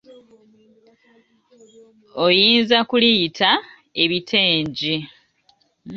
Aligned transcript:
Oyinza 2.25 2.77
kuliyita 2.89 3.49
ebitengi. 4.03 4.93